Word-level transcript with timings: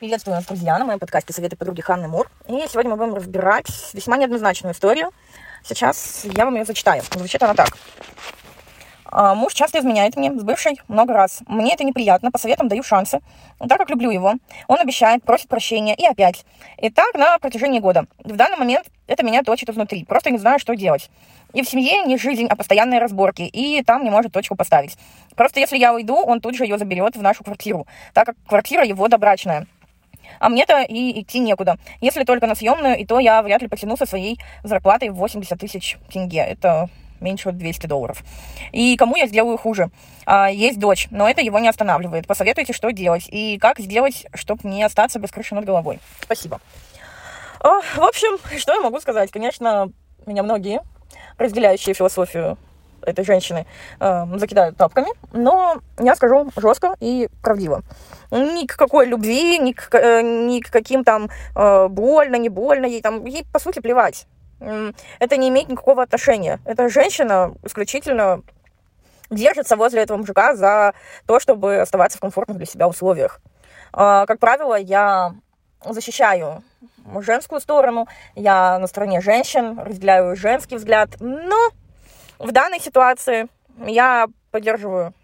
Приветствую 0.00 0.34
вас, 0.34 0.46
друзья, 0.46 0.78
на 0.78 0.86
моем 0.86 0.98
подкасте 0.98 1.34
«Советы 1.34 1.56
подруги 1.56 1.82
Ханны 1.82 2.08
Мур». 2.08 2.30
И 2.48 2.52
сегодня 2.70 2.90
мы 2.90 2.96
будем 2.96 3.12
разбирать 3.12 3.66
весьма 3.92 4.16
неоднозначную 4.16 4.72
историю. 4.72 5.10
Сейчас 5.62 6.22
я 6.24 6.46
вам 6.46 6.54
ее 6.54 6.64
зачитаю. 6.64 7.02
Звучит 7.12 7.42
она 7.42 7.52
так. 7.52 7.76
А, 9.04 9.34
муж 9.34 9.52
часто 9.52 9.78
изменяет 9.78 10.16
мне 10.16 10.32
с 10.32 10.42
бывшей 10.42 10.80
много 10.88 11.12
раз. 11.12 11.42
Мне 11.46 11.74
это 11.74 11.84
неприятно, 11.84 12.30
по 12.30 12.38
советам 12.38 12.68
даю 12.68 12.82
шансы, 12.82 13.20
так 13.58 13.76
как 13.76 13.90
люблю 13.90 14.10
его. 14.10 14.36
Он 14.68 14.78
обещает, 14.78 15.22
просит 15.22 15.48
прощения 15.48 15.94
и 15.94 16.06
опять. 16.06 16.46
И 16.78 16.88
так 16.88 17.12
на 17.12 17.38
протяжении 17.38 17.78
года. 17.78 18.06
В 18.24 18.36
данный 18.36 18.56
момент 18.56 18.86
это 19.06 19.22
меня 19.22 19.42
точит 19.42 19.68
изнутри. 19.68 20.06
Просто 20.06 20.30
не 20.30 20.38
знаю, 20.38 20.58
что 20.58 20.74
делать. 20.74 21.10
И 21.52 21.60
в 21.60 21.68
семье 21.68 22.04
не 22.06 22.16
жизнь, 22.16 22.46
а 22.48 22.56
постоянные 22.56 23.00
разборки. 23.00 23.42
И 23.42 23.82
там 23.82 24.02
не 24.02 24.08
может 24.08 24.32
точку 24.32 24.56
поставить. 24.56 24.96
Просто 25.36 25.60
если 25.60 25.76
я 25.76 25.92
уйду, 25.92 26.16
он 26.16 26.40
тут 26.40 26.56
же 26.56 26.64
ее 26.64 26.78
заберет 26.78 27.16
в 27.16 27.20
нашу 27.20 27.44
квартиру, 27.44 27.86
так 28.14 28.24
как 28.24 28.36
квартира 28.46 28.82
его 28.82 29.06
добрачная. 29.06 29.66
А 30.38 30.48
мне-то 30.48 30.82
и 30.82 31.20
идти 31.20 31.38
некуда. 31.40 31.76
Если 32.00 32.24
только 32.24 32.46
на 32.46 32.54
съемную, 32.54 32.98
и 32.98 33.04
то 33.04 33.18
я 33.18 33.42
вряд 33.42 33.62
ли 33.62 33.68
потяну 33.68 33.96
со 33.96 34.06
своей 34.06 34.38
зарплатой 34.62 35.10
в 35.10 35.14
80 35.14 35.58
тысяч 35.58 35.98
тенге. 36.12 36.40
Это 36.40 36.88
меньше 37.20 37.52
200 37.52 37.86
долларов. 37.86 38.22
И 38.72 38.96
кому 38.96 39.16
я 39.16 39.26
сделаю 39.26 39.58
хуже? 39.58 39.90
А, 40.26 40.50
есть 40.50 40.78
дочь, 40.78 41.08
но 41.10 41.28
это 41.28 41.42
его 41.42 41.58
не 41.58 41.68
останавливает. 41.68 42.26
Посоветуйте, 42.26 42.72
что 42.72 42.90
делать 42.90 43.28
и 43.28 43.58
как 43.58 43.78
сделать, 43.78 44.26
чтобы 44.34 44.68
не 44.68 44.82
остаться 44.82 45.18
без 45.18 45.30
крыши 45.30 45.54
над 45.54 45.64
головой. 45.64 46.00
Спасибо. 46.22 46.60
А, 47.60 47.80
в 47.80 48.02
общем, 48.02 48.38
что 48.58 48.72
я 48.72 48.80
могу 48.80 49.00
сказать? 49.00 49.30
Конечно, 49.30 49.92
меня 50.26 50.42
многие, 50.42 50.80
разделяющие 51.36 51.94
философию 51.94 52.56
этой 53.02 53.24
женщины, 53.24 53.66
э, 54.00 54.26
закидают 54.36 54.76
тапками, 54.76 55.08
но 55.32 55.80
я 55.98 56.14
скажу 56.16 56.50
жестко 56.56 56.96
и 57.00 57.28
правдиво. 57.42 57.82
Ни 58.30 58.66
к 58.66 58.76
какой 58.76 59.06
любви, 59.06 59.58
ни 59.58 59.72
к, 59.72 59.94
э, 59.94 60.22
ни 60.22 60.60
к 60.60 60.70
каким 60.70 61.04
там 61.04 61.28
э, 61.56 61.88
больно, 61.88 62.36
не 62.36 62.48
больно, 62.48 62.86
ей 62.86 63.02
там, 63.02 63.24
ей 63.24 63.44
по 63.52 63.58
сути 63.58 63.80
плевать 63.80 64.26
это 65.18 65.36
не 65.38 65.48
имеет 65.48 65.68
никакого 65.68 66.02
отношения. 66.02 66.60
Эта 66.66 66.88
женщина 66.90 67.54
исключительно 67.62 68.42
держится 69.30 69.76
возле 69.76 70.02
этого 70.02 70.18
мужика 70.18 70.54
за 70.54 70.92
то, 71.26 71.40
чтобы 71.40 71.80
оставаться 71.80 72.18
в 72.18 72.20
комфортных 72.20 72.58
для 72.58 72.66
себя 72.66 72.88
условиях. 72.88 73.40
А, 73.92 74.26
как 74.26 74.38
правило, 74.38 74.74
я 74.74 75.34
защищаю 75.84 76.62
женскую 77.20 77.60
сторону, 77.60 78.06
я 78.34 78.78
на 78.78 78.86
стороне 78.86 79.20
женщин, 79.20 79.78
разделяю 79.78 80.36
женский 80.36 80.76
взгляд, 80.76 81.10
но 81.20 81.70
в 82.40 82.52
данной 82.52 82.80
ситуации 82.80 83.46
я 83.86 84.26
поддерживаю 84.50 85.14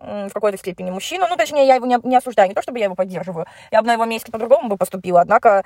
в 0.00 0.30
какой-то 0.32 0.58
степени 0.58 0.90
мужчину, 0.90 1.26
ну, 1.28 1.36
точнее, 1.36 1.66
я 1.66 1.76
его 1.76 1.86
не, 1.86 1.98
не 2.04 2.16
осуждаю, 2.16 2.48
не 2.48 2.54
то, 2.54 2.62
чтобы 2.62 2.78
я 2.78 2.84
его 2.84 2.94
поддерживаю, 2.94 3.46
я 3.70 3.80
бы 3.80 3.86
на 3.86 3.94
его 3.94 4.04
месте 4.04 4.30
по-другому 4.30 4.68
бы 4.68 4.76
поступила, 4.76 5.22
однако 5.22 5.64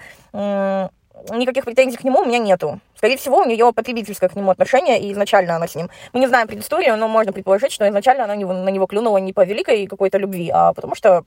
никаких 1.30 1.64
претензий 1.64 1.96
к 1.96 2.04
нему 2.04 2.20
у 2.20 2.24
меня 2.24 2.38
нету. 2.38 2.78
Скорее 2.94 3.16
всего, 3.16 3.38
у 3.38 3.44
нее 3.44 3.72
потребительское 3.72 4.28
к 4.28 4.36
нему 4.36 4.52
отношение, 4.52 5.00
и 5.00 5.12
изначально 5.12 5.56
она 5.56 5.66
с 5.66 5.74
ним... 5.74 5.90
Мы 6.12 6.20
не 6.20 6.28
знаем 6.28 6.46
предысторию, 6.46 6.96
но 6.96 7.08
можно 7.08 7.32
предположить, 7.32 7.72
что 7.72 7.88
изначально 7.88 8.24
она 8.24 8.36
на 8.36 8.70
него 8.70 8.86
клюнула 8.86 9.18
не 9.18 9.32
по 9.32 9.44
великой 9.44 9.88
какой-то 9.88 10.18
любви, 10.18 10.48
а 10.54 10.72
потому 10.72 10.94
что 10.94 11.24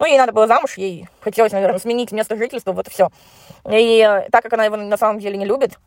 ну, 0.00 0.06
ей 0.06 0.18
надо 0.18 0.32
было 0.32 0.48
замуж, 0.48 0.78
ей 0.78 1.08
хотелось, 1.20 1.52
наверное, 1.52 1.78
сменить 1.78 2.10
место 2.10 2.36
жительства, 2.36 2.72
вот 2.72 2.88
и 2.88 2.90
все. 2.90 3.10
И 3.70 4.24
так 4.32 4.42
как 4.42 4.52
она 4.54 4.64
его 4.64 4.76
на 4.76 4.96
самом 4.96 5.20
деле 5.20 5.36
не 5.36 5.44
любит, 5.44 5.78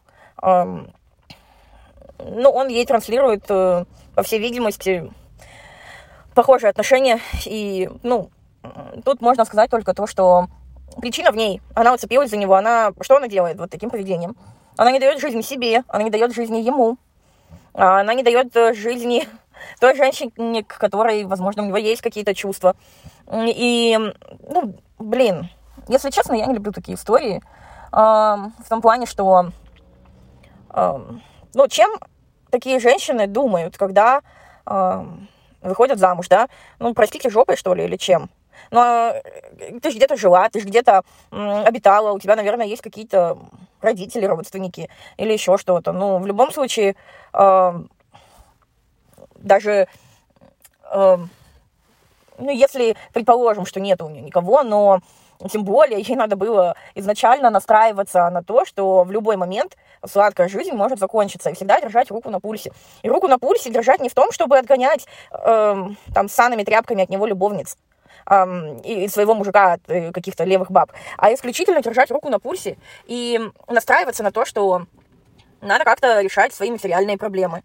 ну, 2.25 2.49
он 2.49 2.67
ей 2.67 2.85
транслирует, 2.85 3.45
э, 3.49 3.85
по 4.15 4.23
всей 4.23 4.39
видимости, 4.39 5.11
похожие 6.33 6.69
отношения. 6.69 7.19
И, 7.45 7.89
ну, 8.03 8.29
тут 9.05 9.21
можно 9.21 9.45
сказать 9.45 9.69
только 9.69 9.93
то, 9.93 10.07
что 10.07 10.47
причина 11.01 11.31
в 11.31 11.35
ней. 11.35 11.61
Она 11.73 11.93
уцепилась 11.93 12.29
за 12.29 12.37
него. 12.37 12.55
Она, 12.55 12.91
что 13.01 13.17
она 13.17 13.27
делает 13.27 13.57
вот 13.57 13.69
таким 13.69 13.89
поведением? 13.89 14.35
Она 14.77 14.91
не 14.91 14.99
дает 14.99 15.19
жизни 15.19 15.41
себе, 15.41 15.83
она 15.87 16.03
не 16.03 16.09
дает 16.09 16.33
жизни 16.33 16.57
ему. 16.57 16.97
А 17.73 18.01
она 18.01 18.13
не 18.13 18.23
дает 18.23 18.55
э, 18.55 18.73
жизни 18.73 19.27
той 19.79 19.95
женщине, 19.95 20.63
к 20.63 20.77
которой, 20.77 21.25
возможно, 21.25 21.63
у 21.63 21.65
него 21.65 21.77
есть 21.77 22.01
какие-то 22.01 22.33
чувства. 22.33 22.75
И, 23.31 23.97
ну, 24.49 24.75
блин, 24.99 25.49
если 25.87 26.09
честно, 26.09 26.33
я 26.33 26.45
не 26.45 26.55
люблю 26.55 26.71
такие 26.71 26.95
истории. 26.95 27.41
В 27.91 28.69
том 28.69 28.81
плане, 28.81 29.05
что, 29.05 29.51
ну, 30.73 31.67
чем 31.69 31.91
такие 32.53 32.79
женщины 32.79 33.25
думают, 33.27 33.77
когда 33.77 34.21
выходят 35.61 35.99
замуж, 35.99 36.29
да? 36.29 36.47
Ну, 36.79 36.93
простите, 36.93 37.29
жопой, 37.29 37.57
что 37.57 37.73
ли, 37.73 37.83
или 37.83 37.97
чем? 37.97 38.29
но 38.71 39.13
э, 39.13 39.79
ты 39.79 39.91
же 39.91 39.97
где-то 39.97 40.15
жила, 40.15 40.49
ты 40.49 40.59
же 40.59 40.67
где-то 40.67 41.03
обитала, 41.31 42.11
у 42.11 42.19
тебя, 42.19 42.35
наверное, 42.35 42.65
есть 42.65 42.81
какие-то 42.81 43.37
родители, 43.81 44.25
родственники 44.25 44.89
или 45.17 45.33
еще 45.33 45.57
что-то. 45.57 45.91
Ну, 45.91 46.19
в 46.19 46.25
любом 46.25 46.51
случае, 46.51 46.95
э, 47.33 47.73
даже 49.35 49.87
э, 50.91 51.17
ну, 52.39 52.49
если 52.49 52.95
предположим, 53.13 53.65
что 53.65 53.79
нет 53.79 54.01
у 54.01 54.09
нее 54.09 54.21
никого, 54.21 54.63
но 54.63 55.01
тем 55.49 55.63
более 55.63 56.01
ей 56.01 56.15
надо 56.15 56.35
было 56.35 56.75
изначально 56.95 57.49
настраиваться 57.49 58.29
на 58.29 58.43
то, 58.43 58.65
что 58.65 59.03
в 59.03 59.11
любой 59.11 59.37
момент 59.37 59.77
сладкая 60.05 60.47
жизнь 60.47 60.73
может 60.73 60.99
закончиться, 60.99 61.49
и 61.49 61.53
всегда 61.53 61.79
держать 61.81 62.11
руку 62.11 62.29
на 62.29 62.39
пульсе. 62.39 62.71
И 63.01 63.09
руку 63.09 63.27
на 63.27 63.39
пульсе 63.39 63.69
держать 63.69 64.01
не 64.01 64.09
в 64.09 64.13
том, 64.13 64.31
чтобы 64.31 64.57
отгонять 64.57 65.05
э, 65.31 65.75
там 66.13 66.29
санными 66.29 66.63
тряпками 66.63 67.03
от 67.03 67.09
него 67.09 67.25
любовниц, 67.25 67.77
и 68.85 69.07
своего 69.09 69.33
мужика 69.35 69.73
от 69.73 69.81
э, 69.89 70.13
каких-то 70.13 70.45
левых 70.45 70.71
баб, 70.71 70.93
а 71.17 71.33
исключительно 71.33 71.81
держать 71.81 72.09
руку 72.09 72.29
на 72.29 72.39
пульсе 72.39 72.77
и 73.05 73.37
настраиваться 73.67 74.23
на 74.23 74.31
то, 74.31 74.45
что 74.45 74.83
надо 75.59 75.83
как-то 75.83 76.21
решать 76.21 76.53
свои 76.53 76.71
материальные 76.71 77.17
проблемы. 77.17 77.63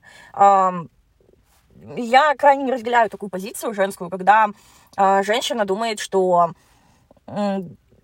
Я 1.97 2.35
крайне 2.37 2.65
не 2.65 2.73
разделяю 2.73 3.09
такую 3.09 3.31
позицию 3.31 3.73
женскую, 3.73 4.11
когда 4.11 4.49
а, 4.97 5.23
женщина 5.23 5.65
думает, 5.65 6.01
что 6.01 6.53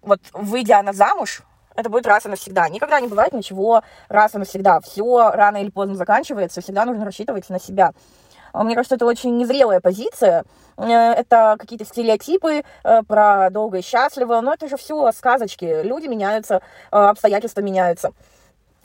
вот 0.03 0.21
выйдя 0.33 0.83
на 0.83 0.93
замуж, 0.93 1.43
это 1.75 1.91
будет 1.91 2.07
раз 2.07 2.27
и 2.27 2.29
навсегда. 2.29 2.69
Никогда 2.69 3.01
не 3.01 3.09
бывает 3.09 3.33
ничего 3.33 3.83
раз 4.09 4.35
и 4.35 4.39
навсегда. 4.39 4.81
Все 4.81 5.31
рано 5.31 5.59
или 5.59 5.71
поздно 5.71 5.97
заканчивается, 5.97 6.61
всегда 6.61 6.85
нужно 6.85 7.05
рассчитывать 7.05 7.49
на 7.51 7.59
себя. 7.59 7.93
А 8.53 8.63
мне 8.63 8.77
кажется, 8.77 8.95
это 8.95 9.05
очень 9.05 9.37
незрелая 9.37 9.81
позиция. 9.81 10.45
Э, 10.77 11.13
это 11.13 11.57
какие-то 11.59 11.85
стереотипы 11.85 12.63
э, 12.85 13.03
про 13.03 13.51
долго 13.51 13.79
и 13.79 13.83
счастливо. 13.83 14.41
Но 14.41 14.55
это 14.55 14.69
же 14.69 14.77
все 14.77 15.11
сказочки. 15.11 15.83
Люди 15.83 16.07
меняются, 16.07 16.63
э, 16.93 16.97
обстоятельства 16.97 17.61
меняются. 17.63 18.13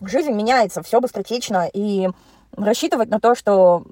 Жизнь 0.01 0.31
меняется, 0.31 0.81
все 0.81 0.99
быстротечно. 0.99 1.69
И 1.71 2.09
рассчитывать 2.55 3.09
на 3.09 3.19
то, 3.19 3.35
что 3.35 3.83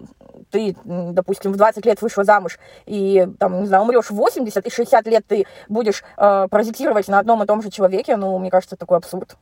ты, 0.51 0.75
допустим, 0.83 1.51
в 1.51 1.57
20 1.57 1.85
лет 1.85 2.01
вышла 2.01 2.23
замуж 2.23 2.57
и, 2.85 3.27
там, 3.39 3.61
не 3.61 3.67
знаю, 3.67 3.83
умрешь 3.83 4.09
в 4.09 4.15
80, 4.15 4.65
и 4.65 4.69
60 4.69 5.07
лет 5.07 5.25
ты 5.27 5.45
будешь 5.67 6.03
э, 6.17 6.47
паразитировать 6.49 7.07
на 7.07 7.19
одном 7.19 7.43
и 7.43 7.45
том 7.45 7.61
же 7.61 7.69
человеке, 7.69 8.15
ну, 8.15 8.37
мне 8.37 8.49
кажется, 8.49 8.75
такой 8.75 8.97
абсурд. 8.97 9.35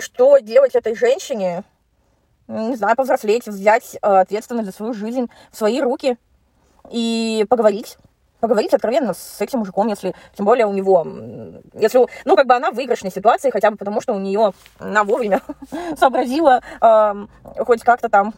Что 0.00 0.38
делать 0.38 0.74
этой 0.74 0.94
женщине? 0.94 1.64
не 2.48 2.76
знаю, 2.76 2.96
повзрослеть, 2.96 3.46
взять 3.46 3.96
э, 3.96 3.98
ответственность 4.06 4.66
за 4.66 4.72
свою 4.72 4.94
жизнь 4.94 5.28
в 5.50 5.56
свои 5.56 5.80
руки 5.80 6.16
и 6.90 7.44
поговорить. 7.48 7.98
Поговорить 8.46 8.72
откровенно 8.72 9.12
с 9.12 9.40
этим 9.40 9.58
мужиком, 9.58 9.88
если, 9.88 10.14
тем 10.36 10.46
более 10.46 10.66
у 10.66 10.72
него, 10.72 11.04
если, 11.74 12.06
ну, 12.24 12.36
как 12.36 12.46
бы 12.46 12.54
она 12.54 12.70
в 12.70 12.76
выигрышной 12.76 13.10
ситуации, 13.10 13.50
хотя 13.50 13.72
бы 13.72 13.76
потому, 13.76 14.00
что 14.00 14.14
у 14.14 14.20
нее 14.20 14.52
на 14.78 15.02
вовремя 15.02 15.40
сообразила 15.98 16.60
э, 16.80 17.26
хоть 17.64 17.82
как-то 17.82 18.08
там 18.08 18.34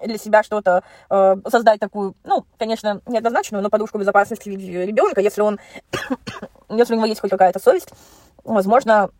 для 0.00 0.16
себя 0.16 0.44
что-то 0.44 0.84
э, 1.10 1.36
создать 1.48 1.80
такую, 1.80 2.14
ну, 2.22 2.46
конечно, 2.56 3.00
неоднозначную, 3.06 3.60
но 3.60 3.68
подушку 3.68 3.98
безопасности 3.98 4.48
ребенка, 4.48 5.20
если 5.20 5.40
он, 5.40 5.58
если 6.68 6.94
у 6.94 6.96
него 6.98 7.06
есть 7.06 7.20
хоть 7.20 7.30
какая-то 7.30 7.58
совесть, 7.58 7.92
возможно, 8.44 9.10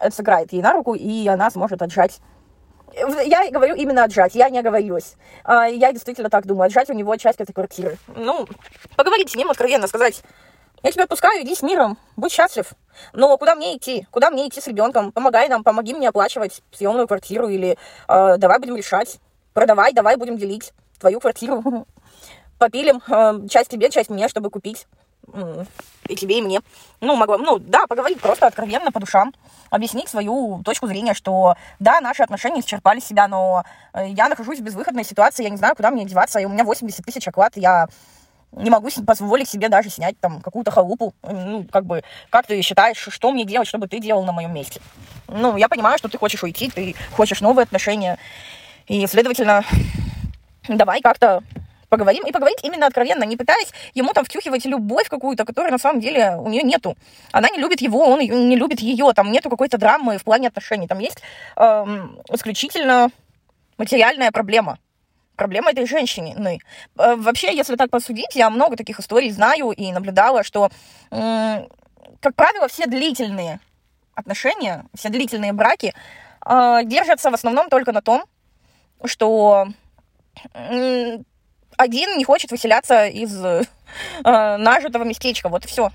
это 0.00 0.16
сыграет 0.16 0.52
ей 0.52 0.62
на 0.62 0.72
руку, 0.72 0.94
и 0.94 1.28
она 1.28 1.48
сможет 1.48 1.80
отжать 1.80 2.18
я 3.24 3.50
говорю 3.50 3.74
именно 3.74 4.04
отжать, 4.04 4.34
я 4.34 4.50
не 4.50 4.58
оговорилась. 4.58 5.16
А, 5.44 5.66
я 5.66 5.92
действительно 5.92 6.30
так 6.30 6.46
думаю, 6.46 6.66
отжать 6.66 6.90
у 6.90 6.94
него 6.94 7.16
часть 7.16 7.40
этой 7.40 7.52
квартиры. 7.52 7.98
Ну, 8.14 8.46
поговорить 8.96 9.30
с 9.30 9.36
ним 9.36 9.50
откровенно, 9.50 9.86
сказать, 9.86 10.22
я 10.82 10.92
тебя 10.92 11.04
отпускаю, 11.04 11.42
иди 11.42 11.54
с 11.54 11.62
миром, 11.62 11.98
будь 12.16 12.32
счастлив. 12.32 12.72
Но 13.12 13.36
куда 13.36 13.54
мне 13.54 13.76
идти? 13.76 14.06
Куда 14.10 14.30
мне 14.30 14.48
идти 14.48 14.60
с 14.60 14.66
ребенком? 14.66 15.12
Помогай 15.12 15.48
нам, 15.48 15.62
помоги 15.62 15.94
мне 15.94 16.08
оплачивать 16.08 16.62
съемную 16.72 17.06
квартиру 17.06 17.48
или 17.48 17.76
э, 18.08 18.36
давай 18.38 18.58
будем 18.58 18.76
решать. 18.76 19.18
Продавай, 19.52 19.92
давай 19.92 20.16
будем 20.16 20.38
делить 20.38 20.72
твою 20.98 21.20
квартиру. 21.20 21.86
Попилим 22.58 23.02
э, 23.08 23.48
часть 23.48 23.70
тебе, 23.70 23.90
часть 23.90 24.08
мне, 24.10 24.28
чтобы 24.28 24.50
купить 24.50 24.86
и 26.08 26.16
тебе, 26.16 26.38
и 26.38 26.42
мне. 26.42 26.60
Ну, 27.00 27.16
могла, 27.16 27.38
ну, 27.38 27.58
да, 27.58 27.86
поговорить 27.86 28.20
просто 28.20 28.46
откровенно 28.46 28.92
по 28.92 29.00
душам, 29.00 29.32
объяснить 29.70 30.08
свою 30.08 30.62
точку 30.64 30.86
зрения, 30.86 31.14
что, 31.14 31.56
да, 31.78 32.00
наши 32.00 32.22
отношения 32.22 32.60
исчерпали 32.60 33.00
себя, 33.00 33.28
но 33.28 33.64
э, 33.92 34.08
я 34.08 34.28
нахожусь 34.28 34.58
в 34.58 34.62
безвыходной 34.62 35.04
ситуации, 35.04 35.44
я 35.44 35.50
не 35.50 35.56
знаю, 35.56 35.76
куда 35.76 35.90
мне 35.90 36.04
деваться, 36.04 36.40
и 36.40 36.44
у 36.44 36.48
меня 36.48 36.64
80 36.64 37.04
тысяч 37.04 37.26
оклад, 37.28 37.56
я 37.56 37.86
не 38.52 38.70
могу 38.70 38.88
позволить 39.06 39.48
себе 39.48 39.68
даже 39.68 39.90
снять 39.90 40.18
там 40.18 40.40
какую-то 40.40 40.70
халупу. 40.70 41.14
Ну, 41.22 41.64
как 41.70 41.84
бы, 41.86 42.02
как 42.30 42.46
ты 42.46 42.60
считаешь, 42.62 42.98
что 42.98 43.30
мне 43.30 43.44
делать, 43.44 43.68
чтобы 43.68 43.86
ты 43.86 44.00
делал 44.00 44.24
на 44.24 44.32
моем 44.32 44.52
месте? 44.52 44.80
Ну, 45.28 45.56
я 45.56 45.68
понимаю, 45.68 45.98
что 45.98 46.08
ты 46.08 46.18
хочешь 46.18 46.42
уйти, 46.42 46.68
ты 46.68 46.96
хочешь 47.12 47.40
новые 47.40 47.62
отношения. 47.62 48.18
И, 48.88 49.06
следовательно, 49.06 49.62
давай 50.68 51.00
как-то 51.00 51.44
поговорим. 51.90 52.24
И 52.24 52.32
поговорить 52.32 52.60
именно 52.62 52.86
откровенно, 52.86 53.24
не 53.24 53.36
пытаясь 53.36 53.70
ему 53.92 54.14
там 54.14 54.24
втюхивать 54.24 54.64
любовь 54.64 55.08
какую-то, 55.08 55.44
которая 55.44 55.72
на 55.72 55.78
самом 55.78 56.00
деле 56.00 56.36
у 56.36 56.48
нее 56.48 56.62
нету. 56.62 56.96
Она 57.32 57.50
не 57.50 57.58
любит 57.58 57.82
его, 57.82 58.06
он 58.06 58.20
не 58.20 58.56
любит 58.56 58.80
ее. 58.80 59.12
Там 59.12 59.30
нету 59.30 59.50
какой-то 59.50 59.76
драмы 59.76 60.16
в 60.16 60.24
плане 60.24 60.48
отношений. 60.48 60.86
Там 60.86 61.00
есть 61.00 61.18
эм, 61.56 62.18
исключительно 62.32 63.10
материальная 63.76 64.30
проблема 64.30 64.78
проблема 65.36 65.70
этой 65.70 65.86
женщины. 65.86 66.34
Ну, 66.36 66.58
вообще, 66.94 67.56
если 67.56 67.74
так 67.76 67.88
посудить, 67.88 68.34
я 68.34 68.50
много 68.50 68.76
таких 68.76 69.00
историй 69.00 69.30
знаю 69.30 69.70
и 69.70 69.90
наблюдала, 69.90 70.44
что, 70.44 70.70
как 71.08 72.34
правило, 72.36 72.68
все 72.68 72.84
длительные 72.84 73.58
отношения, 74.14 74.84
все 74.94 75.08
длительные 75.08 75.54
браки 75.54 75.94
э, 76.44 76.80
держатся 76.84 77.30
в 77.30 77.34
основном 77.34 77.70
только 77.70 77.92
на 77.92 78.02
том, 78.02 78.24
что 79.06 79.68
один 81.80 82.18
не 82.18 82.24
хочет 82.24 82.50
выселяться 82.50 83.06
из 83.06 83.34
э, 83.42 83.64
нажитого 84.24 85.04
местечка. 85.04 85.48
Вот 85.48 85.64
и 85.64 85.68
все. 85.68 85.90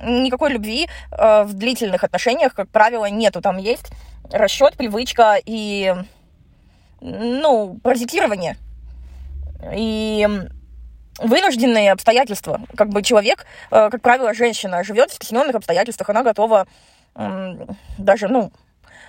Никакой 0.00 0.52
любви 0.52 0.88
э, 1.10 1.42
в 1.42 1.54
длительных 1.54 2.04
отношениях, 2.04 2.54
как 2.54 2.68
правило, 2.68 3.06
нету. 3.06 3.40
Там 3.40 3.56
есть 3.58 3.90
расчет, 4.30 4.76
привычка 4.76 5.36
и, 5.44 5.94
ну, 7.00 7.78
паразитирование 7.82 8.56
и 9.74 10.28
вынужденные 11.18 11.90
обстоятельства. 11.92 12.60
Как 12.76 12.90
бы 12.90 13.02
человек, 13.02 13.44
э, 13.72 13.90
как 13.90 14.02
правило, 14.02 14.34
женщина 14.34 14.84
живет 14.84 15.10
в 15.10 15.14
стесненных 15.14 15.56
обстоятельствах, 15.56 16.10
она 16.10 16.22
готова 16.22 16.66
даже, 17.96 18.26
ну, 18.26 18.50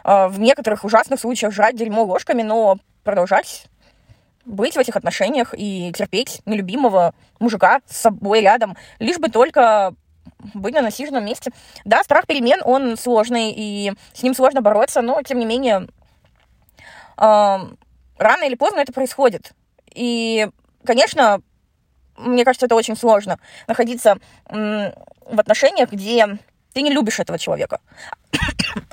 э, 0.03 0.27
в 0.27 0.39
некоторых 0.39 0.83
ужасных 0.85 1.19
случаях 1.19 1.51
жрать 1.53 1.75
дерьмо 1.75 2.03
ложками, 2.03 2.43
но 2.43 2.77
продолжать 3.03 3.65
быть 4.45 4.75
в 4.75 4.79
этих 4.79 4.95
отношениях 4.95 5.53
и 5.57 5.91
терпеть 5.93 6.41
нелюбимого 6.45 7.13
мужика 7.39 7.81
с 7.87 7.97
собой 7.97 8.41
рядом, 8.41 8.77
лишь 8.99 9.17
бы 9.17 9.29
только 9.29 9.93
быть 10.53 10.73
на 10.73 10.81
насиженном 10.81 11.25
месте. 11.25 11.51
Да, 11.83 12.03
страх 12.03 12.27
перемен, 12.27 12.61
он 12.63 12.97
сложный, 12.97 13.53
и 13.55 13.93
с 14.13 14.23
ним 14.23 14.33
сложно 14.33 14.61
бороться, 14.61 15.01
но, 15.01 15.21
тем 15.23 15.39
не 15.39 15.45
менее, 15.45 15.87
э, 17.17 17.57
рано 18.17 18.43
или 18.43 18.55
поздно 18.55 18.79
это 18.79 18.93
происходит. 18.93 19.53
И, 19.93 20.47
конечно, 20.85 21.41
мне 22.17 22.45
кажется, 22.45 22.65
это 22.65 22.75
очень 22.75 22.95
сложно 22.95 23.39
находиться 23.67 24.17
в 24.49 25.39
отношениях, 25.39 25.91
где 25.91 26.37
ты 26.73 26.81
не 26.81 26.91
любишь 26.91 27.19
этого 27.19 27.39
человека. 27.39 27.79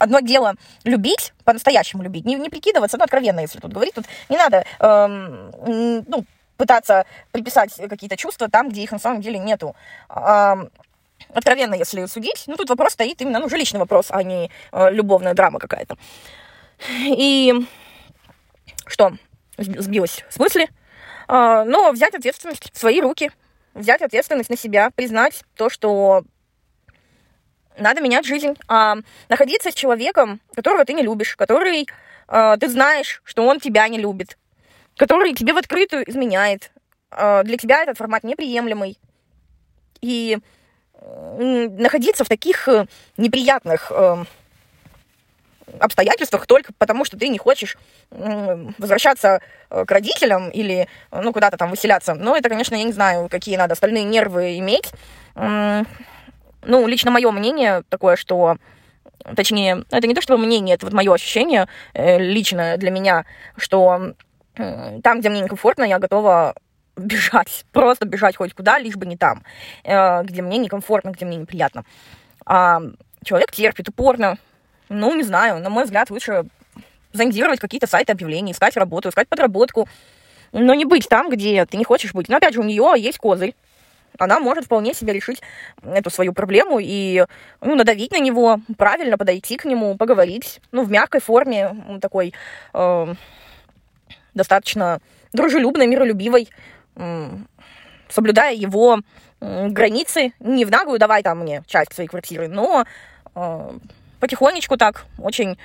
Одно 0.03 0.19
дело 0.19 0.57
любить, 0.83 1.33
по-настоящему 1.45 2.03
любить, 2.03 2.25
не, 2.25 2.35
не 2.35 2.49
прикидываться, 2.51 2.99
ну, 2.99 3.05
откровенно, 3.05 3.39
если 3.39 3.61
тут 3.61 3.73
говорить, 3.73 3.95
тут 3.95 4.05
не 4.29 4.37
надо, 4.37 4.65
эм, 4.81 5.53
ну, 6.09 6.25
пытаться 6.57 7.07
приписать 7.31 7.73
какие-то 7.89 8.17
чувства 8.17 8.49
там, 8.49 8.69
где 8.69 8.83
их 8.83 8.91
на 8.91 8.99
самом 8.99 9.21
деле 9.21 9.39
нету. 9.39 9.77
Эм, 10.09 10.71
откровенно, 11.33 11.75
если 11.75 12.07
судить, 12.07 12.43
ну, 12.49 12.57
тут 12.57 12.69
вопрос 12.71 12.95
стоит 12.95 13.23
именно, 13.23 13.39
ну, 13.39 13.49
жилищный 13.49 13.79
вопрос, 13.79 14.07
а 14.09 14.25
не 14.25 14.51
э, 14.73 14.91
любовная 14.91 15.35
драма 15.35 15.61
какая-то. 15.61 15.97
И 17.07 17.55
что? 18.87 19.13
Сбилась 19.57 20.25
с 20.29 20.37
мысли. 20.41 20.69
А, 21.29 21.63
но 21.63 21.93
взять 21.93 22.17
ответственность 22.17 22.73
в 22.73 22.77
свои 22.77 23.01
руки, 23.01 23.31
взять 23.73 24.03
ответственность 24.03 24.51
на 24.51 24.57
себя, 24.57 24.91
признать 24.91 25.45
то, 25.55 25.71
что 25.71 26.25
надо 27.79 28.01
менять 28.01 28.27
жизнь, 28.27 28.57
а 28.69 28.97
находиться 29.29 29.71
с 29.71 29.75
человеком, 29.75 30.41
которого 30.55 30.85
ты 30.85 30.93
не 30.93 31.03
любишь, 31.03 31.37
который 31.37 31.87
а, 32.29 32.57
ты 32.57 32.69
знаешь, 32.69 33.21
что 33.25 33.45
он 33.45 33.61
тебя 33.61 33.87
не 33.89 33.99
любит, 33.99 34.39
который 34.97 35.35
тебе 35.35 35.53
в 35.53 35.59
открытую 35.59 36.09
изменяет. 36.09 36.71
А, 37.11 37.43
для 37.43 37.59
тебя 37.59 37.83
этот 37.83 37.99
формат 37.99 38.25
неприемлемый. 38.25 38.99
И 40.01 40.39
находиться 41.39 42.25
в 42.25 42.29
таких 42.29 42.69
э, 42.69 42.87
неприятных 43.17 43.91
э, 43.91 44.25
обстоятельствах 45.81 46.47
только 46.47 46.73
потому, 46.79 47.05
что 47.05 47.19
ты 47.19 47.27
не 47.27 47.39
хочешь 47.39 47.77
возвращаться 48.11 49.41
э, 49.71 49.85
к 49.85 49.91
родителям 49.91 50.49
или, 50.51 50.87
ну, 51.11 51.33
куда-то 51.33 51.57
там 51.57 51.71
выселяться. 51.71 52.15
Но 52.15 52.37
это, 52.37 52.49
конечно, 52.49 52.77
я 52.77 52.85
не 52.85 52.93
знаю, 52.93 53.29
какие 53.29 53.57
надо 53.57 53.73
остальные 53.73 54.05
нервы 54.05 54.59
иметь. 54.59 54.93
Ну, 56.65 56.87
лично 56.87 57.11
мое 57.11 57.31
мнение 57.31 57.83
такое, 57.89 58.17
что 58.17 58.57
точнее, 59.37 59.85
это 59.91 60.07
не 60.07 60.15
то, 60.15 60.21
чтобы 60.21 60.45
мнение, 60.45 60.75
это 60.75 60.87
вот 60.87 60.93
мое 60.93 61.13
ощущение 61.13 61.69
э, 61.95 62.19
личное 62.19 62.77
для 62.77 62.91
меня, 62.91 63.25
что 63.57 64.15
там, 64.55 65.21
где 65.21 65.31
мне 65.31 65.41
некомфортно, 65.41 65.85
я 65.85 65.99
готова 65.99 66.55
бежать, 66.97 67.65
просто 67.73 68.07
бежать 68.07 68.37
хоть 68.37 68.55
куда, 68.55 68.79
лишь 68.79 68.97
бы 68.97 69.07
не 69.07 69.17
там, 69.17 69.43
э, 69.85 70.23
где 70.25 70.43
мне 70.43 70.59
некомфортно, 70.59 71.11
где 71.11 71.25
мне 71.25 71.37
неприятно. 71.37 71.85
А 72.45 72.81
человек 73.25 73.53
терпит 73.53 73.89
упорно, 73.89 74.39
ну, 74.89 75.15
не 75.15 75.23
знаю, 75.23 75.61
на 75.61 75.71
мой 75.71 75.85
взгляд, 75.85 76.11
лучше 76.11 76.45
зондировать 77.13 77.61
какие-то 77.61 77.87
сайты 77.87 78.13
объявлений, 78.13 78.53
искать 78.53 78.77
работу, 78.77 79.09
искать 79.09 79.29
подработку, 79.29 79.89
но 80.53 80.75
не 80.75 80.85
быть 80.85 81.09
там, 81.09 81.31
где 81.31 81.65
ты 81.67 81.77
не 81.77 81.85
хочешь 81.85 82.13
быть. 82.13 82.29
Но 82.29 82.37
опять 82.37 82.55
же, 82.55 82.61
у 82.61 82.65
нее 82.65 82.95
есть 82.97 83.19
козырь. 83.19 83.55
Она 84.19 84.41
может 84.41 84.65
вполне 84.65 84.95
себе 84.95 85.13
решить 85.13 85.43
эту 85.83 86.11
свою 86.11 86.33
проблему 86.33 86.79
и 86.81 87.25
ну, 87.61 87.75
надавить 87.75 88.13
на 88.13 88.19
него, 88.19 88.61
правильно 88.77 89.19
подойти 89.19 89.57
к 89.57 89.65
нему, 89.65 89.97
поговорить, 89.97 90.61
ну, 90.71 90.85
в 90.85 90.91
мягкой 90.91 91.21
форме, 91.21 92.01
такой 92.01 92.35
э, 92.75 93.15
достаточно 94.35 95.01
дружелюбной, 95.33 95.87
миролюбивой, 95.87 96.49
э, 96.97 97.29
соблюдая 98.09 98.55
его 98.55 99.01
э, 99.41 99.69
границы, 99.69 100.33
не 100.41 100.65
в 100.65 100.71
наглую 100.71 100.99
давай 100.99 101.23
там 101.23 101.39
мне 101.41 101.63
часть 101.67 101.95
своей 101.95 102.09
квартиры, 102.09 102.49
но 102.49 102.85
э, 103.35 103.71
потихонечку 104.21 104.77
так, 104.77 105.07
очень 105.19 105.59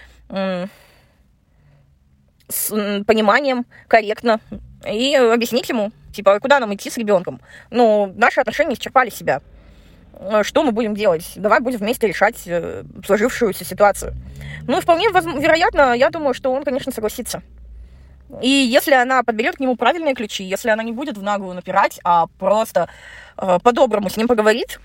с 2.49 2.69
пониманием, 3.05 3.65
корректно, 3.87 4.39
и 4.85 5.15
объяснить 5.15 5.69
ему, 5.69 5.91
типа, 6.13 6.39
куда 6.39 6.59
нам 6.59 6.73
идти 6.75 6.89
с 6.89 6.97
ребенком. 6.97 7.41
Ну, 7.71 8.13
наши 8.15 8.39
отношения 8.39 8.75
исчерпали 8.75 9.09
себя. 9.09 9.41
Э, 10.13 10.43
что 10.43 10.63
мы 10.63 10.71
будем 10.71 10.95
делать? 10.95 11.33
Давай 11.35 11.59
будем 11.59 11.79
вместе 11.79 12.07
решать 12.07 12.35
э, 12.45 12.83
сложившуюся 13.05 13.65
ситуацию. 13.65 14.13
Ну, 14.67 14.79
вполне 14.81 15.07
вероятно, 15.09 15.93
я 15.93 16.09
думаю, 16.09 16.33
что 16.33 16.51
он, 16.51 16.63
конечно, 16.63 16.91
согласится. 16.91 17.41
И 18.41 18.49
если 18.49 18.93
она 18.93 19.23
подберет 19.23 19.55
к 19.55 19.59
нему 19.59 19.75
правильные 19.77 20.13
ключи, 20.13 20.43
если 20.43 20.69
она 20.69 20.83
не 20.83 20.91
будет 20.91 21.17
в 21.17 21.23
наглую 21.23 21.55
напирать, 21.55 21.99
а 22.03 22.27
просто 22.39 22.89
э, 23.37 23.59
по-доброму 23.63 24.09
с 24.09 24.17
ним 24.17 24.27
поговорит, 24.27 24.79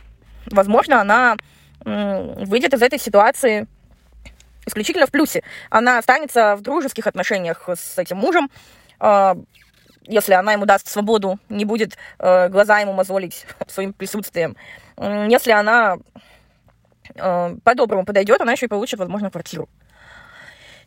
возможно, 0.47 1.01
она 1.01 1.37
выйдет 1.85 2.75
из 2.75 2.83
этой 2.83 3.01
ситуации 3.01 3.67
исключительно 4.67 5.07
в 5.07 5.11
плюсе. 5.11 5.43
Она 5.69 5.99
останется 5.99 6.55
в 6.55 6.63
дружеских 6.63 7.09
отношениях 7.09 7.69
с 7.69 7.99
этим 7.99 8.19
мужем, 8.19 8.51
а, 9.01 9.37
если 10.07 10.35
она 10.35 10.53
ему 10.53 10.67
даст 10.67 10.89
свободу, 10.89 11.39
не 11.49 11.65
будет 11.65 11.97
э, 12.19 12.49
глаза 12.49 12.79
ему 12.81 12.93
мозолить 12.93 13.47
своим 13.67 13.93
присутствием. 13.93 14.57
Если 14.99 15.53
она 15.53 15.99
э, 17.15 17.57
по-доброму 17.65 18.05
подойдет, 18.05 18.41
она 18.41 18.53
еще 18.53 18.67
и 18.67 18.69
получит, 18.69 18.99
возможно, 18.99 19.31
квартиру. 19.31 19.69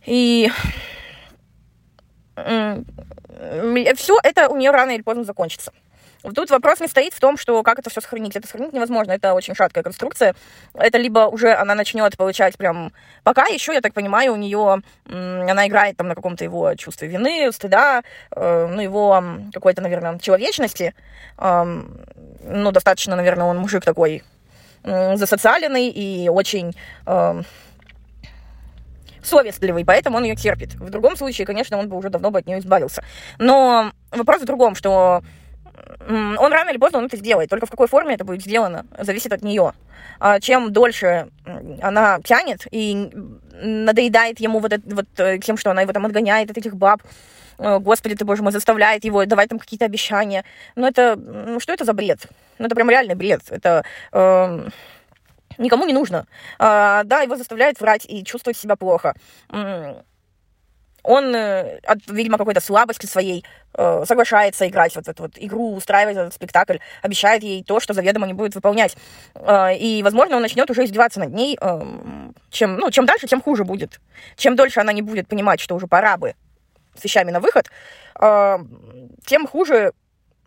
И 0.06 0.52
все 2.36 4.20
это 4.24 4.50
у 4.50 4.58
нее 4.58 4.72
рано 4.72 4.92
или 4.92 5.02
поздно 5.02 5.24
закончится. 5.24 5.72
Тут 6.34 6.50
вопрос 6.50 6.80
не 6.80 6.88
стоит 6.88 7.14
в 7.14 7.20
том, 7.20 7.38
что 7.38 7.62
как 7.64 7.80
это 7.80 7.90
все 7.90 8.02
сохранить. 8.02 8.36
Это 8.36 8.48
сохранить 8.48 8.74
невозможно, 8.74 9.12
это 9.12 9.34
очень 9.34 9.56
шаткая 9.56 9.84
конструкция. 9.84 10.36
Это 10.74 10.98
либо 10.98 11.20
уже 11.20 11.54
она 11.54 11.76
начнет 11.76 12.18
получать 12.18 12.58
прям... 12.58 12.92
Пока 13.24 13.46
еще, 13.46 13.74
я 13.74 13.82
так 13.82 13.94
понимаю, 13.94 14.34
у 14.34 14.38
нее... 14.38 14.82
Она 15.08 15.68
играет 15.68 15.98
там 15.98 16.08
на 16.08 16.16
каком-то 16.16 16.44
его 16.44 16.76
чувстве 16.76 17.08
вины, 17.08 17.52
стыда, 17.52 18.04
э, 18.32 18.68
ну, 18.72 18.82
его 18.82 19.24
какой-то, 19.54 19.82
наверное, 19.82 20.20
человечности. 20.20 20.94
Ну, 21.38 22.72
достаточно, 22.72 23.16
наверное, 23.16 23.46
он 23.46 23.58
мужик 23.58 23.84
такой 23.84 24.24
засоциаленный 24.84 25.90
и 25.90 26.30
очень 26.30 26.76
совестливый, 29.24 29.84
поэтому 29.84 30.18
он 30.18 30.24
ее 30.24 30.36
терпит. 30.36 30.76
В 30.76 30.90
другом 30.90 31.18
случае, 31.18 31.48
конечно, 31.48 31.78
он 31.78 31.90
бы 31.90 31.98
уже 31.98 32.10
давно 32.10 32.30
бы 32.30 32.40
от 32.40 32.46
нее 32.46 32.60
избавился. 32.60 33.04
Но 33.40 33.92
вопрос 34.12 34.42
в 34.42 34.46
другом, 34.46 34.76
что 34.76 35.24
он 36.08 36.54
рано 36.54 36.70
или 36.70 36.78
поздно 36.78 37.00
он 37.00 37.06
это 37.06 37.18
сделает. 37.18 37.50
Только 37.50 37.66
в 37.66 37.72
какой 37.72 37.88
форме 37.88 38.16
это 38.16 38.24
будет 38.24 38.42
сделано, 38.42 38.86
зависит 39.00 39.34
от 39.34 39.42
нее. 39.42 39.74
А 40.20 40.40
чем 40.40 40.72
дольше 40.72 41.30
она 41.82 42.20
тянет 42.24 42.68
и 42.72 43.12
надоедает 43.54 44.40
ему 44.40 44.60
вот, 44.60 44.74
это, 44.74 44.96
вот 44.96 45.08
э, 45.18 45.40
тем, 45.40 45.58
что 45.58 45.72
она 45.72 45.82
его 45.82 45.94
там 45.94 46.06
отгоняет 46.06 46.52
от 46.52 46.58
этих 46.58 46.76
баб, 46.76 47.02
э, 47.58 47.80
господи 47.80 48.16
ты, 48.16 48.26
боже 48.26 48.44
мой, 48.44 48.52
заставляет 48.52 49.04
его 49.04 49.26
давать 49.26 49.50
там 49.50 49.60
какие-то 49.60 49.86
обещания. 49.86 50.44
Ну, 50.76 50.86
это, 50.88 51.16
ну, 51.16 51.60
что 51.60 51.74
это 51.74 51.86
за 51.86 51.94
бред? 51.94 52.28
Ну, 52.60 52.66
это 52.66 52.76
прям 52.76 52.90
реальный 52.90 53.16
бред. 53.16 53.42
Это... 53.50 53.84
Э, 54.12 54.68
никому 55.58 55.86
не 55.86 55.94
нужно. 55.94 56.28
А, 56.60 57.04
да, 57.06 57.22
его 57.22 57.38
заставляют 57.38 57.80
врать 57.80 58.06
и 58.06 58.24
чувствовать 58.24 58.58
себя 58.58 58.76
плохо 58.76 59.16
он 61.06 61.36
э, 61.36 61.80
видимо, 62.08 62.38
какой-то 62.38 62.60
слабости 62.60 63.06
своей 63.06 63.46
э, 63.74 64.04
соглашается 64.08 64.68
играть 64.68 64.96
вот 64.96 65.08
эту 65.08 65.24
вот 65.24 65.34
игру, 65.36 65.76
устраивать 65.76 66.18
этот 66.18 66.34
спектакль, 66.34 66.78
обещает 67.02 67.44
ей 67.44 67.64
то, 67.64 67.80
что 67.80 67.94
заведомо 67.94 68.28
не 68.28 68.34
будет 68.34 68.56
выполнять. 68.56 68.98
Э, 69.36 69.76
и, 69.76 70.02
возможно, 70.04 70.36
он 70.36 70.42
начнет 70.42 70.70
уже 70.70 70.86
издеваться 70.86 71.20
над 71.20 71.34
ней. 71.34 71.58
Чем, 72.50 72.78
ну, 72.78 72.92
чем 72.92 73.06
дальше, 73.06 73.28
тем 73.28 73.42
хуже 73.42 73.64
будет. 73.64 74.00
Чем 74.36 74.56
дольше 74.56 74.80
она 74.80 74.94
не 74.94 75.02
будет 75.02 75.28
понимать, 75.28 75.60
что 75.60 75.76
уже 75.76 75.88
пора 75.88 76.18
бы 76.18 76.34
с 76.98 77.04
вещами 77.04 77.32
на 77.32 77.40
выход, 77.40 77.70
тем 79.26 79.48
хуже 79.48 79.92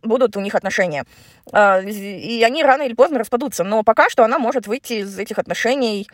будут 0.03 0.37
у 0.37 0.41
них 0.41 0.55
отношения. 0.55 1.05
И 1.53 2.43
они 2.47 2.63
рано 2.63 2.83
или 2.83 2.95
поздно 2.95 3.19
распадутся. 3.19 3.65
Но 3.65 3.83
пока 3.83 4.09
что 4.09 4.25
она 4.25 4.39
может 4.39 4.67
выйти 4.67 4.95
из 4.95 5.19
этих 5.19 5.39
отношений 5.39 6.09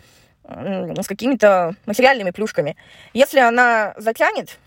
с 0.46 1.06
какими-то 1.06 1.74
материальными 1.86 2.30
плюшками. 2.30 2.76
Если 3.12 3.40
она 3.40 3.94
затянет 3.96 4.58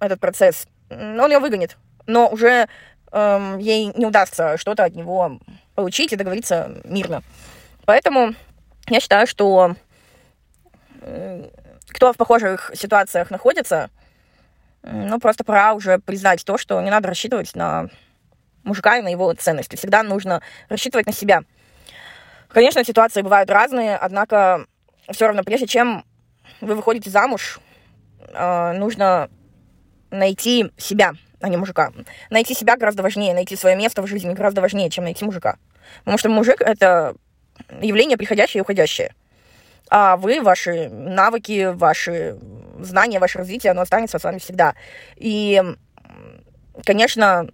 этот 0.00 0.20
процесс, 0.20 0.66
он 0.90 1.30
ее 1.30 1.38
выгонит, 1.38 1.76
но 2.06 2.28
уже 2.28 2.68
эм, 3.12 3.58
ей 3.58 3.92
не 3.96 4.06
удастся 4.06 4.56
что-то 4.56 4.84
от 4.84 4.94
него 4.94 5.38
получить 5.74 6.12
и 6.12 6.16
договориться 6.16 6.80
мирно. 6.84 7.22
Поэтому 7.84 8.34
я 8.88 9.00
считаю, 9.00 9.26
что 9.26 9.76
э, 11.02 11.48
кто 11.88 12.12
в 12.12 12.16
похожих 12.16 12.72
ситуациях 12.74 13.30
находится, 13.30 13.90
ну, 14.82 15.18
просто 15.18 15.42
пора 15.42 15.74
уже 15.74 15.98
признать 15.98 16.44
то, 16.44 16.58
что 16.58 16.80
не 16.80 16.90
надо 16.90 17.08
рассчитывать 17.08 17.56
на 17.56 17.88
мужика 18.62 18.98
и 18.98 19.02
на 19.02 19.08
его 19.08 19.32
ценности. 19.34 19.76
Всегда 19.76 20.02
нужно 20.02 20.42
рассчитывать 20.68 21.06
на 21.06 21.12
себя. 21.12 21.42
Конечно, 22.48 22.84
ситуации 22.84 23.22
бывают 23.22 23.50
разные, 23.50 23.96
однако 23.96 24.66
все 25.10 25.26
равно, 25.26 25.42
прежде 25.42 25.66
чем 25.66 26.04
вы 26.60 26.74
выходите 26.74 27.10
замуж, 27.10 27.60
э, 28.28 28.72
нужно 28.72 29.30
найти 30.10 30.70
себя, 30.76 31.12
а 31.40 31.48
не 31.48 31.56
мужика. 31.56 31.92
Найти 32.30 32.54
себя 32.54 32.76
гораздо 32.76 33.02
важнее, 33.02 33.34
найти 33.34 33.56
свое 33.56 33.76
место 33.76 34.02
в 34.02 34.06
жизни 34.06 34.32
гораздо 34.32 34.60
важнее, 34.60 34.90
чем 34.90 35.04
найти 35.04 35.24
мужика. 35.24 35.56
Потому 36.00 36.18
что 36.18 36.28
мужик— 36.28 36.60
это 36.60 37.14
явление 37.80 38.16
приходящее 38.16 38.60
и 38.60 38.62
уходящее. 38.62 39.14
А 39.88 40.16
вы, 40.16 40.40
ваши 40.40 40.88
навыки, 40.88 41.72
ваши 41.72 42.38
знания, 42.80 43.20
ваше 43.20 43.38
развитие, 43.38 43.70
оно 43.70 43.82
останется 43.82 44.18
с 44.18 44.24
вами 44.24 44.38
всегда. 44.38 44.74
И, 45.16 45.62
конечно, 46.84 47.48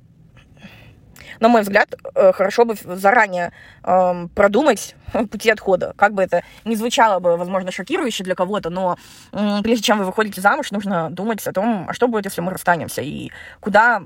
на 1.43 1.49
мой 1.49 1.63
взгляд, 1.63 1.93
э, 2.15 2.33
хорошо 2.33 2.65
бы 2.65 2.77
заранее 2.85 3.53
э, 3.83 4.29
продумать 4.33 4.95
пути 5.31 5.51
отхода. 5.51 5.93
Как 5.97 6.15
бы 6.15 6.23
это 6.23 6.45
ни 6.65 6.77
звучало 6.77 7.19
бы, 7.19 7.37
возможно, 7.37 7.73
шокирующе 7.73 8.23
для 8.23 8.37
кого-то, 8.37 8.71
но 8.71 8.97
прежде 9.33 9.83
чем 9.83 9.99
вы 9.99 10.05
выходите 10.05 10.41
замуж, 10.41 10.71
нужно 10.71 11.11
думать 11.11 11.45
о 11.45 11.53
том, 11.53 11.87
а 11.89 11.95
что 11.95 12.07
будет, 12.07 12.27
если 12.27 12.41
мы 12.41 12.53
расстанемся, 12.53 13.03
и 13.03 13.33
куда 13.59 14.03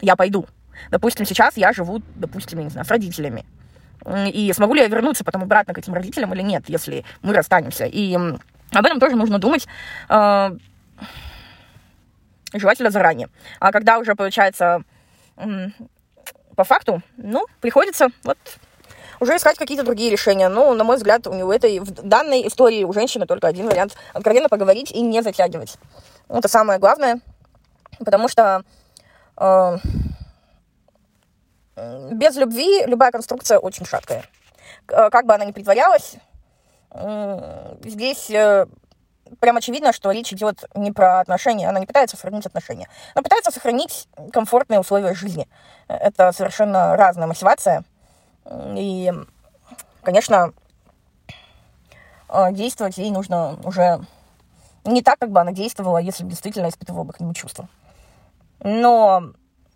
я 0.00 0.14
пойду. 0.14 0.46
Допустим, 0.90 1.26
сейчас 1.26 1.56
я 1.56 1.72
живу, 1.72 2.02
допустим, 2.14 2.60
не 2.60 2.70
знаю, 2.70 2.86
с 2.86 2.90
родителями. 2.90 3.44
И 4.32 4.52
смогу 4.54 4.74
ли 4.74 4.80
я 4.80 4.86
вернуться 4.86 5.24
потом 5.24 5.42
обратно 5.42 5.74
к 5.74 5.78
этим 5.78 5.92
родителям 5.92 6.32
или 6.34 6.42
нет, 6.42 6.68
если 6.68 7.04
мы 7.22 7.34
расстанемся. 7.34 7.84
И 7.84 8.14
об 8.14 8.86
этом 8.86 9.00
тоже 9.00 9.16
нужно 9.16 9.40
думать 9.40 9.66
э, 10.08 10.50
желательно 12.54 12.90
заранее. 12.90 13.28
А 13.58 13.72
когда 13.72 13.98
уже 13.98 14.14
получается 14.14 14.84
по 16.60 16.64
факту, 16.64 17.00
ну, 17.16 17.46
приходится 17.62 18.08
вот 18.22 18.36
уже 19.18 19.34
искать 19.34 19.56
какие-то 19.56 19.82
другие 19.82 20.10
решения. 20.10 20.50
Ну, 20.50 20.74
на 20.74 20.84
мой 20.84 20.96
взгляд, 20.96 21.26
у 21.26 21.32
него 21.32 21.54
этой, 21.54 21.80
в 21.80 21.90
данной 21.90 22.46
истории 22.46 22.84
у 22.84 22.92
женщины 22.92 23.24
только 23.24 23.46
один 23.46 23.66
вариант. 23.66 23.96
Откровенно 24.12 24.50
поговорить 24.50 24.90
и 24.90 25.00
не 25.00 25.22
затягивать. 25.22 25.78
Это 26.28 26.48
самое 26.48 26.78
главное, 26.78 27.20
потому 27.98 28.28
что 28.28 28.62
э, 29.38 29.78
без 32.12 32.36
любви 32.36 32.84
любая 32.84 33.10
конструкция 33.10 33.58
очень 33.58 33.86
шаткая. 33.86 34.26
Как 34.84 35.24
бы 35.24 35.32
она 35.32 35.46
ни 35.46 35.52
притворялась, 35.52 36.16
э, 36.90 37.76
здесь 37.84 38.28
э, 38.28 38.66
прям 39.38 39.56
очевидно, 39.56 39.92
что 39.92 40.10
речь 40.10 40.32
идет 40.32 40.64
не 40.74 40.90
про 40.92 41.20
отношения, 41.20 41.68
она 41.68 41.78
не 41.78 41.86
пытается 41.86 42.16
сохранить 42.16 42.46
отношения, 42.46 42.88
она 43.14 43.22
пытается 43.22 43.50
сохранить 43.50 44.08
комфортные 44.32 44.80
условия 44.80 45.14
жизни. 45.14 45.48
Это 45.86 46.32
совершенно 46.32 46.96
разная 46.96 47.26
мотивация. 47.26 47.84
И, 48.76 49.12
конечно, 50.02 50.52
действовать 52.52 52.98
ей 52.98 53.10
нужно 53.10 53.58
уже 53.64 54.00
не 54.84 55.02
так, 55.02 55.18
как 55.18 55.30
бы 55.30 55.40
она 55.40 55.52
действовала, 55.52 55.98
если 55.98 56.24
бы 56.24 56.30
действительно 56.30 56.68
испытывала 56.68 57.04
бы 57.04 57.12
к 57.12 57.20
нему 57.20 57.34
чувства. 57.34 57.68
Но 58.60 59.32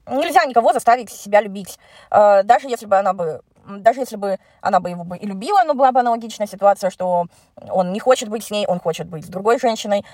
нельзя 0.06 0.44
никого 0.44 0.72
заставить 0.72 1.10
себя 1.10 1.40
любить. 1.40 1.78
Даже 2.10 2.68
если 2.68 2.86
бы 2.86 2.96
она 2.96 3.12
бы 3.12 3.42
даже 3.66 4.00
если 4.00 4.16
бы 4.16 4.38
она 4.60 4.80
бы 4.80 4.90
его 4.90 5.04
бы 5.04 5.16
и 5.16 5.26
любила, 5.26 5.62
но 5.64 5.74
была 5.74 5.92
бы 5.92 6.00
аналогичная 6.00 6.46
ситуация, 6.46 6.90
что 6.90 7.26
он 7.56 7.92
не 7.92 8.00
хочет 8.00 8.28
быть 8.28 8.44
с 8.44 8.50
ней, 8.50 8.66
он 8.66 8.80
хочет 8.80 9.08
быть 9.08 9.24
с 9.24 9.28
другой 9.28 9.58
женщиной. 9.58 10.04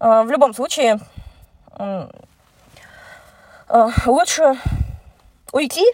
Э, 0.00 0.22
в 0.22 0.30
любом 0.30 0.54
случае, 0.54 0.98
э, 1.78 2.08
лучше 4.06 4.54
уйти. 5.52 5.84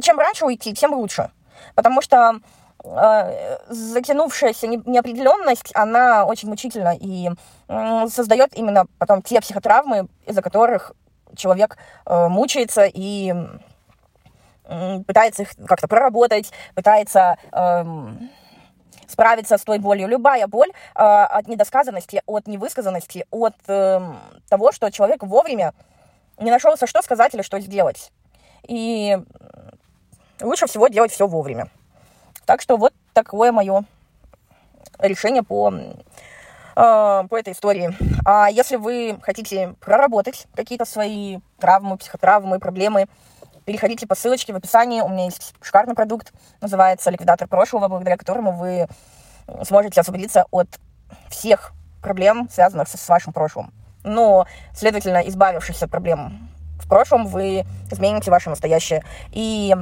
Чем 0.00 0.18
раньше 0.18 0.44
уйти, 0.44 0.74
тем 0.74 0.94
лучше. 0.94 1.30
Потому 1.74 2.02
что 2.02 2.40
э, 2.84 3.58
затянувшаяся 3.68 4.66
неопределенность, 4.66 5.70
она 5.74 6.24
очень 6.26 6.48
мучительна 6.48 6.94
и 6.98 7.30
создает 8.08 8.56
именно 8.56 8.86
потом 8.98 9.22
те 9.22 9.40
психотравмы, 9.40 10.06
из-за 10.24 10.42
которых 10.42 10.92
человек 11.34 11.76
мучается 12.06 12.84
и 12.86 13.34
пытается 15.06 15.42
их 15.42 15.50
как-то 15.66 15.88
проработать, 15.88 16.52
пытается 16.74 17.36
эм, 17.52 18.30
справиться 19.06 19.58
с 19.58 19.62
той 19.62 19.78
болью. 19.78 20.08
Любая 20.08 20.46
боль 20.46 20.70
э, 20.70 21.00
от 21.00 21.48
недосказанности, 21.48 22.22
от 22.26 22.46
невысказанности, 22.46 23.26
от 23.30 23.54
э, 23.68 24.00
того, 24.48 24.72
что 24.72 24.90
человек 24.90 25.22
вовремя 25.22 25.72
не 26.38 26.50
нашелся, 26.50 26.86
что 26.86 27.02
сказать 27.02 27.34
или 27.34 27.42
что 27.42 27.60
сделать. 27.60 28.12
И 28.66 29.18
лучше 30.40 30.66
всего 30.66 30.88
делать 30.88 31.12
все 31.12 31.26
вовремя. 31.26 31.68
Так 32.44 32.60
что 32.60 32.76
вот 32.76 32.92
такое 33.12 33.52
мое 33.52 33.84
решение 34.98 35.42
по, 35.42 35.72
э, 35.72 35.92
по 36.74 37.36
этой 37.36 37.52
истории. 37.52 37.96
А 38.24 38.50
если 38.50 38.76
вы 38.76 39.18
хотите 39.22 39.74
проработать 39.80 40.46
какие-то 40.54 40.84
свои 40.84 41.38
травмы, 41.58 41.96
психотравмы, 41.96 42.58
проблемы, 42.58 43.06
Переходите 43.66 44.06
по 44.06 44.14
ссылочке 44.14 44.52
в 44.52 44.56
описании. 44.56 45.00
У 45.00 45.08
меня 45.08 45.24
есть 45.24 45.52
шикарный 45.60 45.96
продукт, 45.96 46.32
называется 46.60 47.10
«Ликвидатор 47.10 47.48
прошлого», 47.48 47.88
благодаря 47.88 48.16
которому 48.16 48.52
вы 48.52 48.86
сможете 49.64 50.00
освободиться 50.00 50.46
от 50.52 50.68
всех 51.28 51.72
проблем, 52.00 52.48
связанных 52.48 52.88
с 52.88 53.08
вашим 53.08 53.32
прошлым. 53.32 53.72
Но, 54.04 54.46
следовательно, 54.72 55.18
избавившись 55.18 55.82
от 55.82 55.90
проблем 55.90 56.48
в 56.78 56.88
прошлом, 56.88 57.26
вы 57.26 57.64
измените 57.90 58.30
ваше 58.30 58.50
настоящее. 58.50 59.02
И 59.32 59.74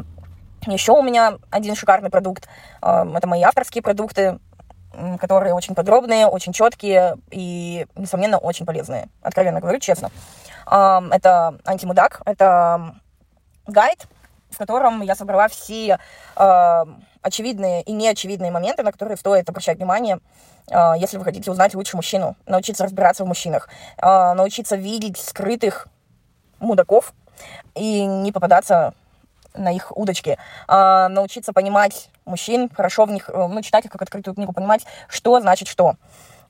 еще 0.66 0.92
у 0.92 1.02
меня 1.02 1.34
один 1.50 1.74
шикарный 1.74 2.08
продукт. 2.08 2.48
Э, 2.80 3.04
это 3.14 3.26
мои 3.26 3.42
авторские 3.42 3.82
продукты, 3.82 4.38
которые 5.20 5.52
очень 5.52 5.74
подробные, 5.74 6.26
очень 6.26 6.54
четкие 6.54 7.16
и, 7.30 7.86
несомненно, 7.96 8.38
очень 8.38 8.64
полезные. 8.64 9.10
Откровенно 9.20 9.60
говорю, 9.60 9.78
честно. 9.78 10.10
Э, 10.70 11.00
это 11.10 11.58
антимудак, 11.66 12.22
это 12.24 12.94
гайд, 13.66 14.06
в 14.50 14.59
котором 14.59 15.02
я 15.02 15.14
собрала 15.14 15.49
все 15.49 15.99
э, 16.37 16.85
очевидные 17.23 17.83
и 17.83 17.92
неочевидные 17.92 18.50
моменты, 18.50 18.83
на 18.83 18.92
которые 18.92 19.16
стоит 19.16 19.49
обращать 19.49 19.78
внимание, 19.78 20.21
э, 20.71 20.94
если 20.99 21.18
вы 21.18 21.25
хотите 21.25 21.50
узнать 21.50 21.75
лучше 21.75 21.97
мужчину, 21.97 22.37
научиться 22.47 22.85
разбираться 22.85 23.25
в 23.25 23.26
мужчинах, 23.26 23.68
э, 23.99 24.33
научиться 24.35 24.76
видеть 24.76 25.18
скрытых 25.18 25.88
мудаков 26.61 27.14
и 27.75 28.04
не 28.04 28.33
попадаться 28.33 28.94
на 29.54 29.73
их 29.73 29.97
удочки, 29.97 30.38
э, 30.68 31.09
научиться 31.09 31.52
понимать 31.52 32.11
мужчин, 32.25 32.68
хорошо 32.68 33.04
в 33.06 33.11
них, 33.11 33.28
э, 33.28 33.47
ну, 33.49 33.62
читать 33.62 33.85
их 33.85 33.90
как 33.90 34.02
открытую 34.02 34.35
книгу, 34.35 34.52
понимать, 34.52 34.85
что 35.09 35.40
значит 35.40 35.68
что. 35.68 35.97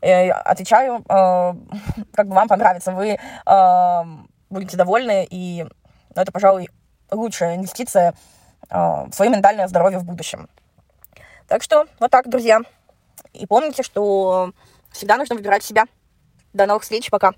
Э, 0.00 0.30
отвечаю, 0.30 0.98
э, 0.98 1.02
как 2.14 2.28
бы 2.28 2.34
вам 2.34 2.48
понравится, 2.48 2.92
вы 2.92 3.18
э, 3.18 4.02
будете 4.50 4.76
довольны, 4.76 5.26
и 5.30 5.66
ну, 6.14 6.22
это, 6.22 6.32
пожалуй, 6.32 6.68
лучшая 7.10 7.56
инвестиция 7.56 8.14
а, 8.68 9.06
в 9.06 9.12
свое 9.12 9.30
ментальное 9.30 9.68
здоровье 9.68 9.98
в 9.98 10.04
будущем. 10.04 10.48
Так 11.46 11.62
что 11.62 11.86
вот 12.00 12.10
так, 12.10 12.28
друзья. 12.28 12.60
И 13.32 13.46
помните, 13.46 13.82
что 13.82 14.52
всегда 14.90 15.16
нужно 15.16 15.34
выбирать 15.34 15.62
себя. 15.62 15.84
До 16.52 16.66
новых 16.66 16.82
встреч, 16.82 17.10
пока. 17.10 17.32